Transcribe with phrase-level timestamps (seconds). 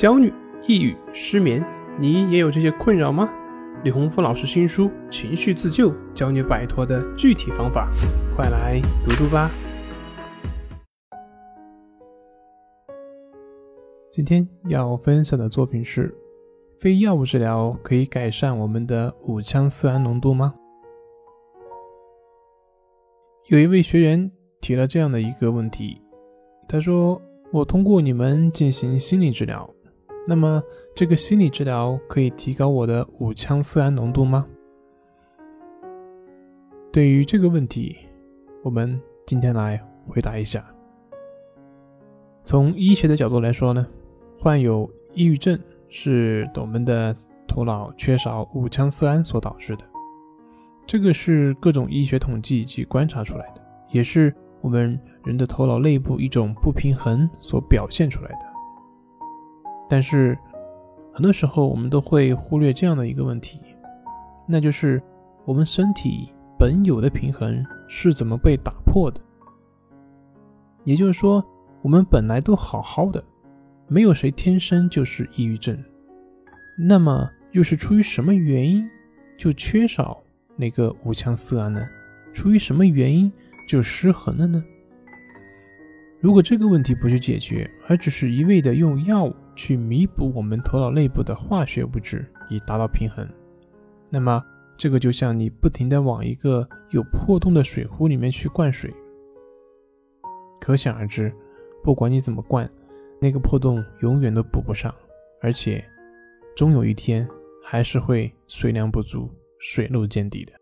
[0.00, 0.32] 焦虑、
[0.66, 1.62] 抑郁、失眠，
[1.98, 3.28] 你也有这些困扰吗？
[3.84, 7.86] 李洪福老师新书《情绪自救》教你摆脱的具体方法，
[8.34, 9.50] 快来读读吧。
[14.10, 16.14] 今天要分享的作品是：
[16.78, 20.54] 非药物治疗可以改善我们的五羟色胺浓度吗？
[23.50, 24.32] 有一位学员
[24.62, 26.00] 提了这样的一个问题，
[26.66, 27.20] 他说
[27.52, 29.68] ：“我通过你们进行心理治疗。”
[30.26, 30.62] 那么，
[30.94, 34.46] 这个心理治疗可以提高我的五羟色胺浓度吗？
[36.92, 37.96] 对于这个问题，
[38.62, 40.64] 我们今天来回答一下。
[42.44, 43.86] 从医学的角度来说呢，
[44.38, 47.16] 患有抑郁症是我们的
[47.48, 49.84] 头脑缺少五羟色胺所导致的，
[50.86, 58.49] 这个是各种医学统计及观察出来的，也是我们人的头脑内部一种不平衡所表现出来的。
[59.90, 60.38] 但是，
[61.12, 63.60] 很多时候我们都会忽略这样的一个问题，
[64.46, 65.02] 那就是
[65.44, 69.20] 我们身体本有的平衡是怎么被打破的。
[70.84, 71.44] 也就是说，
[71.82, 73.22] 我们本来都好好的，
[73.88, 75.76] 没有谁天生就是抑郁症。
[76.78, 78.88] 那么，又是出于什么原因
[79.36, 80.22] 就缺少
[80.56, 81.84] 那个五羟色胺呢？
[82.32, 83.30] 出于什么原因
[83.66, 84.64] 就失衡了呢？
[86.20, 93.26] 如果这个问题不去解决，而只是一味的用药物去弥补我们头脑内部的化学物质以达到平衡，
[94.10, 94.44] 那么
[94.76, 98.92] 这个就像你不停的往一个有破洞的水壶里面去灌水，
[100.60, 101.32] 可想而知，
[101.82, 102.70] 不管你怎么灌，
[103.18, 104.94] 那个破洞永远都补不上，
[105.40, 105.82] 而且
[106.54, 107.26] 终有一天
[107.64, 110.52] 还是会水量不足、水漏见底的。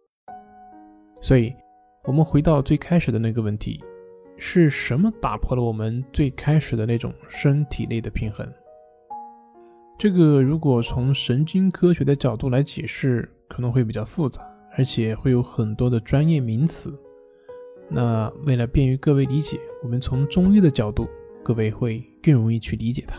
[1.21, 1.53] 所以，
[2.05, 3.83] 我们回到最开始的那个问题。
[4.41, 8.49] 是什么打破了我们最开始的那种身体内的平衡？
[9.99, 14.41] 这个如果从神经科学的角度来解释，可能会比较复杂，
[14.77, 16.97] 而且会有很多的专业名词。
[17.91, 21.09] 那为了便于各位理解，我们从中医的角度，
[21.43, 23.19] 各位会更容易去理解它。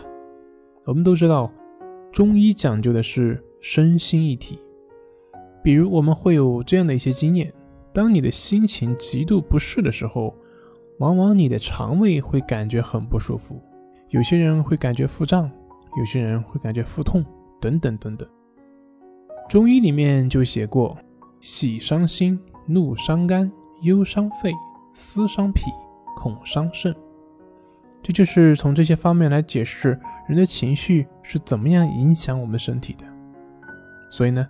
[0.86, 1.52] 我们都知道，
[2.10, 4.58] 中医讲究的是身心一体。
[5.62, 7.52] 比如我们会有这样的一些经验：
[7.92, 10.34] 当你的心情极度不适的时候。
[11.00, 13.58] 往往你的肠胃会感觉很不舒服，
[14.10, 15.50] 有些人会感觉腹胀，
[15.96, 17.24] 有些人会感觉腹痛，
[17.58, 18.28] 等等等等。
[19.48, 20.94] 中医里面就写过：
[21.40, 23.50] 喜伤心，怒伤肝，
[23.80, 24.52] 忧伤肺，
[24.92, 25.62] 思伤脾，
[26.18, 26.94] 恐伤肾。
[28.02, 33.06] 这就是从这些方面来解释人的情绪是怎么样影响我们身体的。
[34.10, 34.46] 所以呢，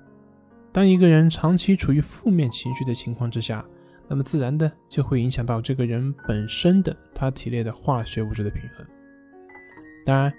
[0.73, 3.65] 当一个人长期处于负面情绪的情况之下，
[4.11, 8.85] 那么自然的就会影响到这个人本身的他体内的化学物质的平衡。
[10.05, 10.35] 当然，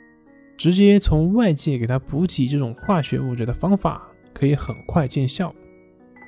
[0.58, 5.56] 直接从外界给他补给这种化学物质的方法可以很快见效，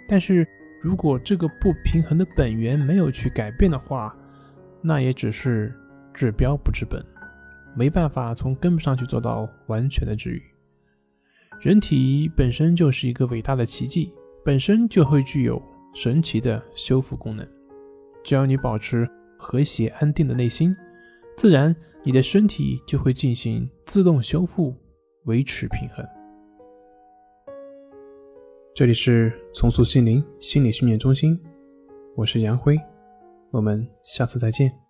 [0.08, 0.48] 但是
[0.82, 4.16] 如果这个不平衡的本源没有去改变的话，
[4.82, 5.74] 那也只是
[6.14, 7.06] 治标不治本，
[7.76, 10.42] 没办法从根本上去做到完全的治愈。
[11.60, 14.14] 人体本身就是一个伟大的奇迹，
[14.46, 15.62] 本身就会具有。
[15.94, 17.48] 神奇的修复功能，
[18.24, 20.76] 只要你保持和谐安定的内心，
[21.38, 24.76] 自然你的身体就会进行自动修复，
[25.26, 26.06] 维持平衡。
[28.76, 31.40] 这里是重塑心灵心理训练中心，
[32.16, 32.76] 我是杨辉，
[33.52, 34.83] 我们下次再见。